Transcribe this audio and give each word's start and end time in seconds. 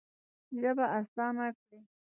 ژبه 0.59 0.85
اسانه 0.99 1.47
کړې. 1.57 1.79